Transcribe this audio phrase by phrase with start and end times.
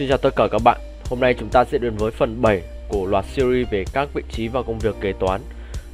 [0.00, 0.80] Xin chào tất cả các bạn.
[1.10, 4.22] Hôm nay chúng ta sẽ đến với phần 7 của loạt series về các vị
[4.30, 5.40] trí và công việc kế toán.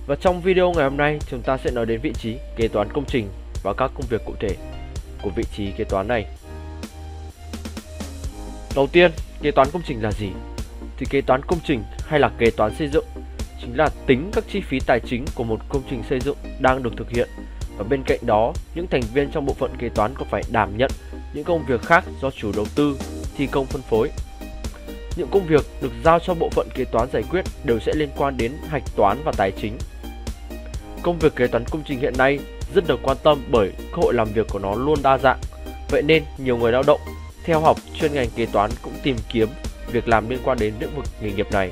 [0.07, 2.93] Và trong video ngày hôm nay, chúng ta sẽ nói đến vị trí kế toán
[2.93, 3.29] công trình
[3.63, 4.57] và các công việc cụ thể
[5.23, 6.27] của vị trí kế toán này.
[8.77, 9.11] Đầu tiên,
[9.43, 10.29] kế toán công trình là gì?
[10.97, 13.05] Thì kế toán công trình hay là kế toán xây dựng
[13.61, 16.83] chính là tính các chi phí tài chính của một công trình xây dựng đang
[16.83, 17.29] được thực hiện
[17.79, 20.77] và bên cạnh đó, những thành viên trong bộ phận kế toán có phải đảm
[20.77, 20.91] nhận
[21.35, 22.97] những công việc khác do chủ đầu tư
[23.37, 24.11] thi công phân phối.
[25.17, 28.09] Những công việc được giao cho bộ phận kế toán giải quyết đều sẽ liên
[28.17, 29.79] quan đến hạch toán và tài chính.
[31.03, 32.39] Công việc kế toán công trình hiện nay
[32.75, 35.39] rất được quan tâm bởi cơ hội làm việc của nó luôn đa dạng.
[35.91, 37.01] Vậy nên nhiều người lao động
[37.45, 39.49] theo học chuyên ngành kế toán cũng tìm kiếm
[39.93, 41.71] việc làm liên quan đến lĩnh vực nghề nghiệp này.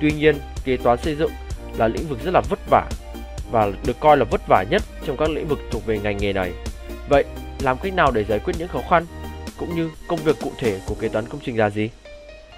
[0.00, 1.30] Tuy nhiên, kế toán xây dựng
[1.76, 2.88] là lĩnh vực rất là vất vả
[3.50, 6.32] và được coi là vất vả nhất trong các lĩnh vực thuộc về ngành nghề
[6.32, 6.52] này.
[7.08, 7.24] Vậy,
[7.60, 9.06] làm cách nào để giải quyết những khó khăn
[9.60, 11.90] cũng như công việc cụ thể của kế toán công trình là gì?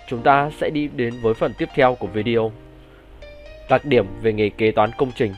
[0.09, 2.53] Chúng ta sẽ đi đến với phần tiếp theo của video.
[3.71, 5.35] Đặc điểm về nghề kế toán công trình.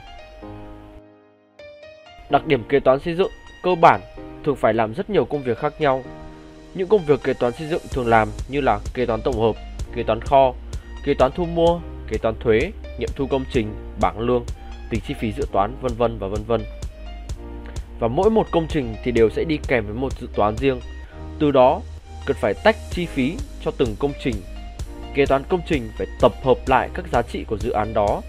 [2.31, 3.31] Đặc điểm kế toán xây dựng
[3.63, 4.01] cơ bản
[4.45, 6.05] thường phải làm rất nhiều công việc khác nhau.
[6.75, 9.57] Những công việc kế toán xây dựng thường làm như là kế toán tổng hợp,
[9.97, 10.55] kế toán kho,
[11.05, 12.61] kế toán thu mua, kế toán thuế,
[12.99, 14.45] nghiệm thu công trình, bảng lương,
[14.91, 16.61] tính chi phí dự toán vân vân và vân vân.
[17.99, 20.81] Và mỗi một công trình thì đều sẽ đi kèm với một dự toán riêng
[21.39, 21.81] từ đó,
[22.27, 24.35] cần phải tách chi phí cho từng công trình.
[25.15, 28.21] Kế toán công trình phải tập hợp lại các giá trị của dự án đó.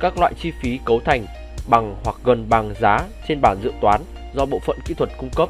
[0.00, 1.26] Các loại chi phí cấu thành
[1.68, 4.00] bằng hoặc gần bằng giá trên bản dự toán
[4.34, 5.48] do bộ phận kỹ thuật cung cấp.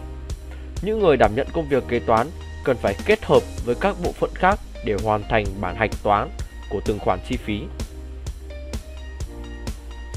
[0.83, 2.27] Những người đảm nhận công việc kế toán
[2.65, 6.31] cần phải kết hợp với các bộ phận khác để hoàn thành bản hạch toán
[6.71, 7.61] của từng khoản chi phí.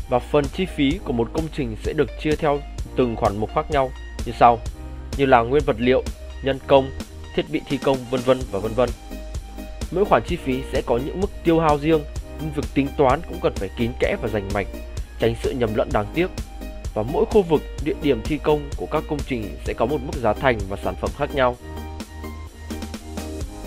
[0.10, 2.60] Và phần chi phí của một công trình sẽ được chia theo
[2.96, 3.92] từng khoản mục khác nhau
[4.26, 4.60] như sau,
[5.18, 6.04] như là nguyên vật liệu,
[6.44, 6.92] nhân công,
[7.36, 8.90] thiết bị thi công vân vân và vân vân.
[9.92, 12.04] Mỗi khoản chi phí sẽ có những mức tiêu hao riêng,
[12.42, 14.68] nhưng việc tính toán cũng cần phải kín kẽ và rành mạch,
[15.20, 16.28] tránh sự nhầm lẫn đáng tiếc.
[16.94, 19.98] Và mỗi khu vực, địa điểm thi công của các công trình sẽ có một
[20.06, 21.58] mức giá thành và sản phẩm khác nhau.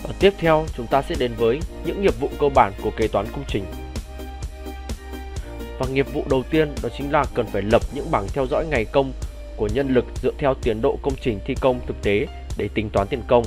[0.03, 3.09] Và tiếp theo, chúng ta sẽ đến với những nghiệp vụ cơ bản của kế
[3.09, 3.65] toán công trình.
[5.79, 8.67] Và nghiệp vụ đầu tiên đó chính là cần phải lập những bảng theo dõi
[8.71, 9.13] ngày công
[9.57, 12.27] của nhân lực dựa theo tiến độ công trình thi công thực tế
[12.57, 13.45] để tính toán tiền công.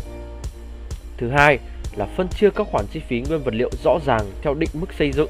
[1.17, 1.59] Thứ hai
[1.95, 4.93] là phân chia các khoản chi phí nguyên vật liệu rõ ràng theo định mức
[4.99, 5.29] xây dựng.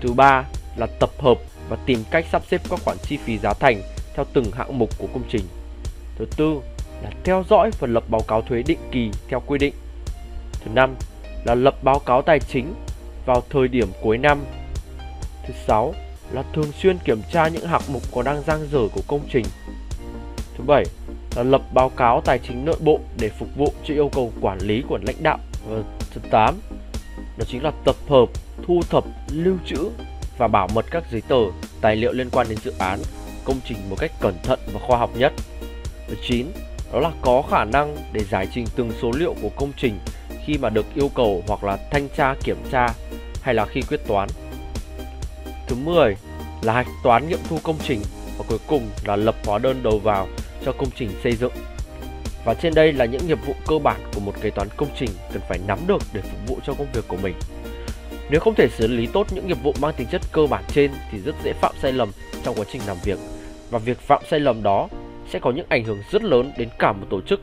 [0.00, 0.44] Thứ ba
[0.76, 1.38] là tập hợp
[1.68, 3.82] và tìm cách sắp xếp các khoản chi phí giá thành
[4.14, 5.44] theo từng hạng mục của công trình.
[6.18, 6.60] Thứ tư
[7.02, 9.74] là theo dõi và lập báo cáo thuế định kỳ theo quy định.
[10.52, 10.94] Thứ năm
[11.44, 12.74] là lập báo cáo tài chính
[13.26, 14.44] vào thời điểm cuối năm.
[15.46, 15.94] Thứ sáu
[16.32, 19.44] là thường xuyên kiểm tra những hạng mục có đang dang dở của công trình.
[20.58, 20.84] Thứ bảy
[21.36, 24.58] Ờ, lập báo cáo tài chính nội bộ để phục vụ cho yêu cầu quản
[24.58, 25.38] lý của lãnh đạo.
[25.68, 26.54] Và thứ 8
[27.38, 28.28] đó chính là tập hợp,
[28.66, 29.90] thu thập, lưu trữ
[30.38, 31.36] và bảo mật các giấy tờ,
[31.80, 32.98] tài liệu liên quan đến dự án,
[33.44, 35.32] công trình một cách cẩn thận và khoa học nhất.
[36.08, 36.46] Thứ 9
[36.92, 39.98] đó là có khả năng để giải trình từng số liệu của công trình
[40.44, 42.88] khi mà được yêu cầu hoặc là thanh tra kiểm tra
[43.42, 44.28] hay là khi quyết toán.
[45.68, 46.16] Thứ 10
[46.62, 48.00] là hạch toán nghiệm thu công trình
[48.38, 50.28] và cuối cùng là lập hóa đơn đầu vào
[50.64, 51.52] cho công trình xây dựng.
[52.44, 55.10] Và trên đây là những nghiệp vụ cơ bản của một kế toán công trình
[55.32, 57.34] cần phải nắm được để phục vụ cho công việc của mình.
[58.30, 60.90] Nếu không thể xử lý tốt những nghiệp vụ mang tính chất cơ bản trên
[61.12, 62.10] thì rất dễ phạm sai lầm
[62.44, 63.18] trong quá trình làm việc.
[63.70, 64.88] Và việc phạm sai lầm đó
[65.30, 67.40] sẽ có những ảnh hưởng rất lớn đến cả một tổ chức.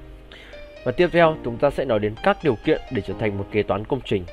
[0.86, 3.48] Và tiếp theo, chúng ta sẽ nói đến các điều kiện để trở thành một
[3.52, 4.26] kế toán công trình.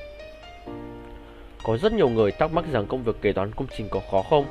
[1.63, 4.21] Có rất nhiều người thắc mắc rằng công việc kế toán công trình có khó
[4.29, 4.45] không?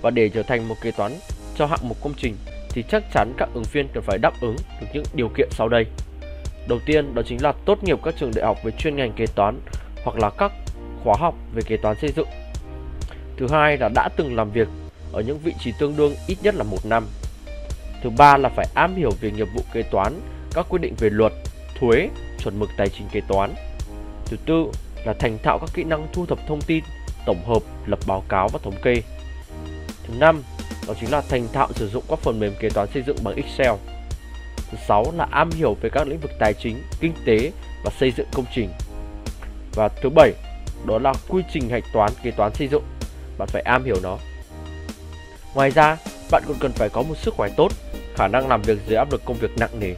[0.00, 1.12] Và để trở thành một kế toán
[1.56, 2.36] cho hạng mục công trình
[2.76, 5.68] thì chắc chắn các ứng viên cần phải đáp ứng được những điều kiện sau
[5.68, 5.86] đây.
[6.68, 9.26] Đầu tiên đó chính là tốt nghiệp các trường đại học với chuyên ngành kế
[9.26, 9.60] toán
[10.04, 10.52] hoặc là các
[11.04, 12.28] khóa học về kế toán xây dựng.
[13.36, 14.68] Thứ hai là đã từng làm việc
[15.12, 17.06] ở những vị trí tương đương ít nhất là một năm.
[18.02, 20.20] Thứ ba là phải am hiểu về nghiệp vụ kế toán,
[20.54, 21.32] các quy định về luật,
[21.78, 22.08] thuế,
[22.38, 23.54] chuẩn mực tài chính kế toán.
[24.26, 24.66] Thứ tư
[25.04, 26.84] là thành thạo các kỹ năng thu thập thông tin,
[27.26, 29.02] tổng hợp, lập báo cáo và thống kê.
[30.06, 30.42] Thứ năm
[30.86, 33.36] đó chính là thành thạo sử dụng các phần mềm kế toán xây dựng bằng
[33.36, 33.72] Excel.
[34.70, 37.52] Thứ sáu là am hiểu về các lĩnh vực tài chính, kinh tế
[37.84, 38.70] và xây dựng công trình.
[39.74, 40.32] Và thứ bảy,
[40.86, 42.82] đó là quy trình hạch toán kế toán xây dựng.
[43.38, 44.18] Bạn phải am hiểu nó.
[45.54, 45.96] Ngoài ra,
[46.30, 47.72] bạn còn cần phải có một sức khỏe tốt,
[48.14, 49.94] khả năng làm việc dưới áp lực công việc nặng nề.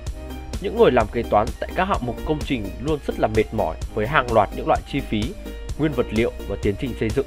[0.60, 3.54] Những người làm kế toán tại các hạng mục công trình luôn rất là mệt
[3.54, 5.22] mỏi với hàng loạt những loại chi phí,
[5.78, 7.26] nguyên vật liệu và tiến trình xây dựng.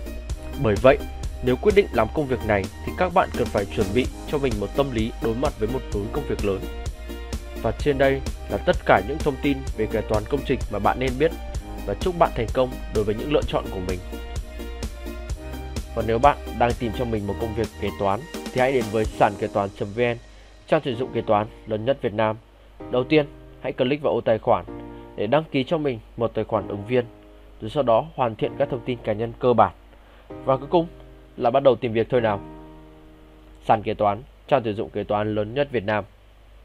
[0.63, 0.97] Bởi vậy,
[1.43, 4.37] nếu quyết định làm công việc này thì các bạn cần phải chuẩn bị cho
[4.37, 6.59] mình một tâm lý đối mặt với một khối công việc lớn.
[7.61, 10.79] Và trên đây là tất cả những thông tin về kế toán công trình mà
[10.79, 11.31] bạn nên biết.
[11.85, 13.99] và chúc bạn thành công đối với những lựa chọn của mình.
[15.95, 18.19] Và nếu bạn đang tìm cho mình một công việc kế toán
[18.53, 20.17] thì hãy đến với sàn kế toán.vn,
[20.67, 22.35] trang tuyển dụng kế toán lớn nhất Việt Nam.
[22.91, 23.25] Đầu tiên,
[23.61, 24.65] hãy click vào ô tài khoản
[25.15, 27.05] để đăng ký cho mình một tài khoản ứng viên,
[27.61, 29.71] rồi sau đó hoàn thiện các thông tin cá nhân cơ bản.
[30.45, 30.87] Và cuối cùng
[31.37, 32.39] là bắt đầu tìm việc thôi nào.
[33.65, 36.03] Sàn kế toán, trang tuyển dụng kế toán lớn nhất Việt Nam.